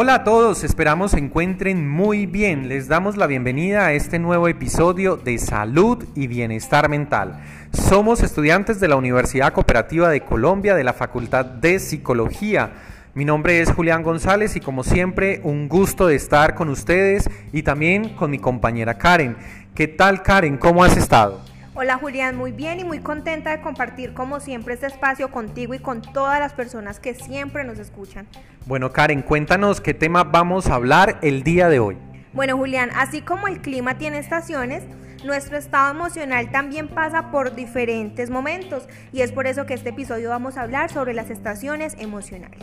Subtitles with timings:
[0.00, 2.68] Hola a todos, esperamos se encuentren muy bien.
[2.68, 7.40] Les damos la bienvenida a este nuevo episodio de Salud y Bienestar Mental.
[7.72, 12.74] Somos estudiantes de la Universidad Cooperativa de Colombia de la Facultad de Psicología.
[13.14, 17.64] Mi nombre es Julián González y como siempre un gusto de estar con ustedes y
[17.64, 19.36] también con mi compañera Karen.
[19.74, 20.58] ¿Qué tal Karen?
[20.58, 21.40] ¿Cómo has estado?
[21.80, 25.78] Hola Julián, muy bien y muy contenta de compartir como siempre este espacio contigo y
[25.78, 28.26] con todas las personas que siempre nos escuchan.
[28.66, 31.96] Bueno Karen, cuéntanos qué tema vamos a hablar el día de hoy.
[32.32, 34.82] Bueno Julián, así como el clima tiene estaciones,
[35.24, 40.30] nuestro estado emocional también pasa por diferentes momentos y es por eso que este episodio
[40.30, 42.58] vamos a hablar sobre las estaciones emocionales.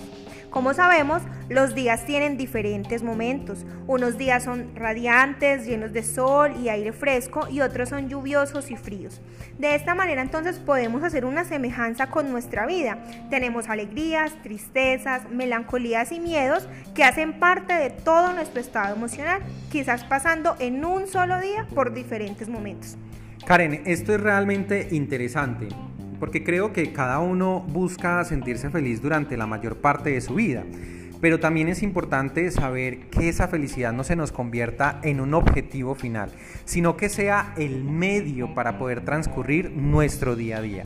[0.55, 3.65] Como sabemos, los días tienen diferentes momentos.
[3.87, 8.77] Unos días son radiantes, llenos de sol y aire fresco y otros son lluviosos y
[8.77, 9.19] fríos.
[9.59, 12.99] De esta manera entonces podemos hacer una semejanza con nuestra vida.
[13.29, 20.05] Tenemos alegrías, tristezas, melancolías y miedos que hacen parte de todo nuestro estado emocional, quizás
[20.05, 22.97] pasando en un solo día por diferentes momentos.
[23.45, 25.67] Karen, esto es realmente interesante
[26.19, 30.63] porque creo que cada uno busca sentirse feliz durante la mayor parte de su vida.
[31.21, 35.95] Pero también es importante saber que esa felicidad no se nos convierta en un objetivo
[35.95, 36.29] final,
[36.65, 40.85] sino que sea el medio para poder transcurrir nuestro día a día.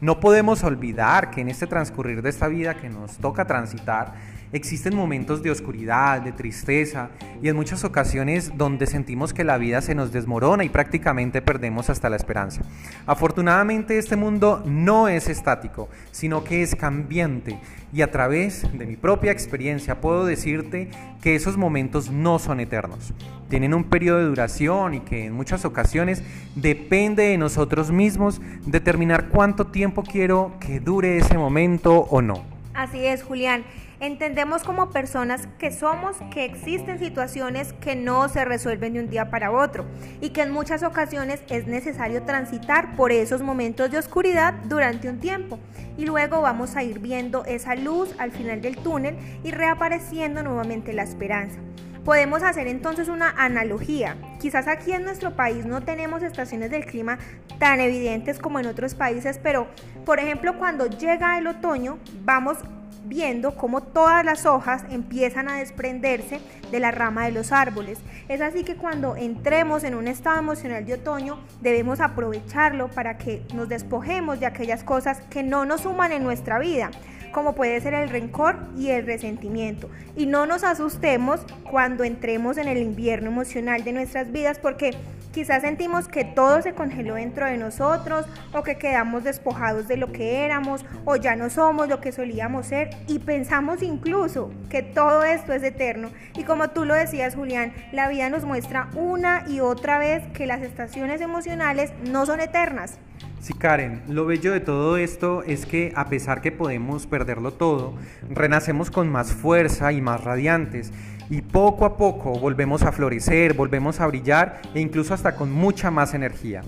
[0.00, 4.14] No podemos olvidar que en este transcurrir de esta vida que nos toca transitar,
[4.52, 9.80] Existen momentos de oscuridad, de tristeza y en muchas ocasiones donde sentimos que la vida
[9.80, 12.62] se nos desmorona y prácticamente perdemos hasta la esperanza.
[13.06, 17.60] Afortunadamente este mundo no es estático, sino que es cambiante
[17.92, 20.90] y a través de mi propia experiencia puedo decirte
[21.22, 23.14] que esos momentos no son eternos.
[23.50, 26.22] Tienen un periodo de duración y que en muchas ocasiones
[26.54, 32.44] depende de nosotros mismos determinar cuánto tiempo quiero que dure ese momento o no.
[32.74, 33.64] Así es, Julián.
[33.98, 39.30] Entendemos como personas que somos que existen situaciones que no se resuelven de un día
[39.30, 39.84] para otro
[40.20, 45.18] y que en muchas ocasiones es necesario transitar por esos momentos de oscuridad durante un
[45.18, 45.58] tiempo
[45.98, 50.92] y luego vamos a ir viendo esa luz al final del túnel y reapareciendo nuevamente
[50.92, 51.58] la esperanza.
[52.04, 54.16] Podemos hacer entonces una analogía.
[54.40, 57.18] Quizás aquí en nuestro país no tenemos estaciones del clima
[57.58, 59.68] tan evidentes como en otros países, pero
[60.06, 62.58] por ejemplo cuando llega el otoño vamos
[63.04, 66.40] viendo cómo todas las hojas empiezan a desprenderse
[66.70, 67.98] de la rama de los árboles.
[68.28, 73.42] Es así que cuando entremos en un estado emocional de otoño debemos aprovecharlo para que
[73.54, 76.90] nos despojemos de aquellas cosas que no nos suman en nuestra vida
[77.32, 79.88] como puede ser el rencor y el resentimiento.
[80.16, 84.94] Y no nos asustemos cuando entremos en el invierno emocional de nuestras vidas porque
[85.32, 90.12] quizás sentimos que todo se congeló dentro de nosotros o que quedamos despojados de lo
[90.12, 95.22] que éramos o ya no somos lo que solíamos ser y pensamos incluso que todo
[95.24, 96.10] esto es eterno.
[96.36, 100.46] Y como tú lo decías Julián, la vida nos muestra una y otra vez que
[100.46, 102.98] las estaciones emocionales no son eternas.
[103.40, 107.94] Sí, Karen, lo bello de todo esto es que a pesar que podemos perderlo todo,
[108.28, 110.92] renacemos con más fuerza y más radiantes
[111.30, 115.90] y poco a poco volvemos a florecer, volvemos a brillar e incluso hasta con mucha
[115.90, 116.60] más energía.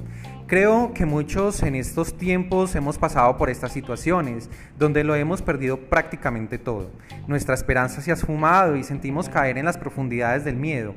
[0.46, 5.78] Creo que muchos en estos tiempos hemos pasado por estas situaciones, donde lo hemos perdido
[5.78, 6.90] prácticamente todo.
[7.26, 10.94] Nuestra esperanza se ha esfumado y sentimos caer en las profundidades del miedo.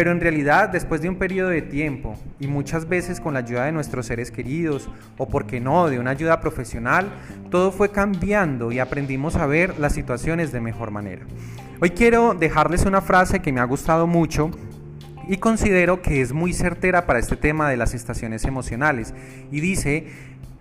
[0.00, 3.66] Pero en realidad, después de un periodo de tiempo y muchas veces con la ayuda
[3.66, 4.88] de nuestros seres queridos
[5.18, 7.12] o, por qué no, de una ayuda profesional,
[7.50, 11.26] todo fue cambiando y aprendimos a ver las situaciones de mejor manera.
[11.82, 14.50] Hoy quiero dejarles una frase que me ha gustado mucho
[15.28, 19.12] y considero que es muy certera para este tema de las estaciones emocionales
[19.52, 20.06] y dice,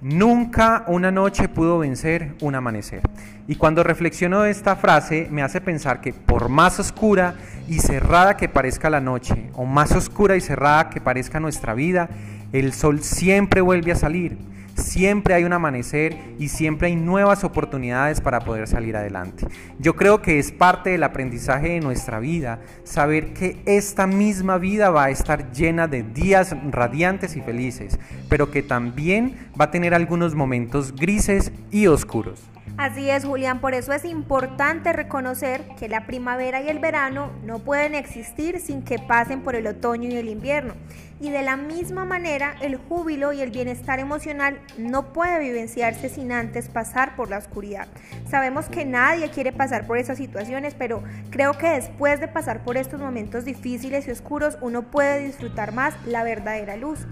[0.01, 3.01] Nunca una noche pudo vencer un amanecer.
[3.49, 7.35] Y cuando reflexiono esta frase me hace pensar que por más oscura
[7.67, 12.07] y cerrada que parezca la noche, o más oscura y cerrada que parezca nuestra vida,
[12.53, 14.37] el sol siempre vuelve a salir
[14.79, 19.45] siempre hay un amanecer y siempre hay nuevas oportunidades para poder salir adelante.
[19.77, 24.89] Yo creo que es parte del aprendizaje de nuestra vida saber que esta misma vida
[24.89, 29.93] va a estar llena de días radiantes y felices, pero que también va a tener
[29.93, 32.41] algunos momentos grises y oscuros.
[32.77, 37.59] Así es, Julián, por eso es importante reconocer que la primavera y el verano no
[37.59, 40.73] pueden existir sin que pasen por el otoño y el invierno.
[41.21, 46.31] Y de la misma manera, el júbilo y el bienestar emocional no puede vivenciarse sin
[46.31, 47.89] antes pasar por la oscuridad.
[48.29, 52.77] Sabemos que nadie quiere pasar por esas situaciones, pero creo que después de pasar por
[52.77, 57.05] estos momentos difíciles y oscuros, uno puede disfrutar más la verdadera luz.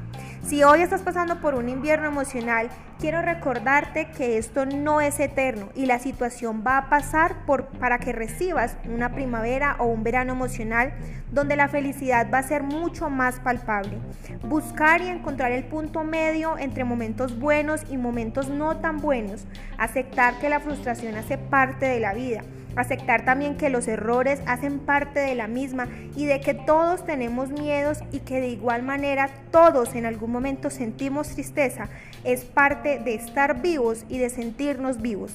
[0.47, 5.69] Si hoy estás pasando por un invierno emocional quiero recordarte que esto no es eterno
[5.75, 10.33] y la situación va a pasar por, para que recibas una primavera o un verano
[10.33, 10.93] emocional
[11.31, 13.97] donde la felicidad va a ser mucho más palpable.
[14.43, 19.45] Buscar y encontrar el punto medio entre momentos buenos y momentos no tan buenos.
[19.77, 22.43] Aceptar que la frustración hace parte de la vida
[22.77, 27.49] aceptar también que los errores hacen parte de la misma y de que todos tenemos
[27.49, 31.89] miedos y que de igual manera todos en algún momento sentimos tristeza,
[32.23, 35.33] es parte de estar vivos y de sentirnos vivos.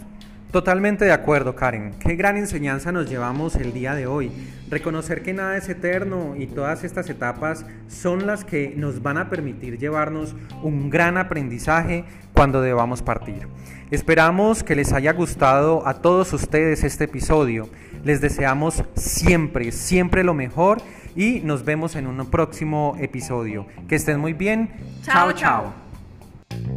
[0.52, 1.93] Totalmente de acuerdo, Karen.
[1.99, 4.31] Qué gran enseñanza nos llevamos el día de hoy.
[4.69, 9.31] Reconocer que nada es eterno y todas estas etapas son las que nos van a
[9.31, 12.04] permitir llevarnos un gran aprendizaje
[12.34, 13.49] cuando debamos partir.
[13.90, 17.70] Esperamos que les haya gustado a todos ustedes este episodio.
[18.05, 20.82] Les deseamos siempre, siempre lo mejor
[21.16, 23.66] y nos vemos en un próximo episodio.
[23.88, 24.70] Que estén muy bien.
[25.02, 25.81] Chao, chao.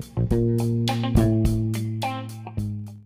[0.01, 0.84] Thank you.